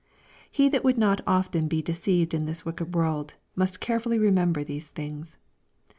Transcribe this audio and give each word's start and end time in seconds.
He 0.49 0.67
that 0.69 0.83
would 0.83 0.97
not 0.97 1.19
be 1.19 1.23
often 1.27 1.67
deceived 1.67 2.33
in 2.33 2.47
this 2.47 2.65
wicked 2.65 2.95
world, 2.95 3.35
must 3.55 3.79
carefully 3.79 4.17
remember 4.17 4.63
these 4.63 4.89
things. 4.89 5.37